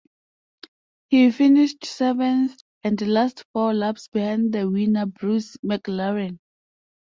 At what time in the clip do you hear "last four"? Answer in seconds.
3.07-3.71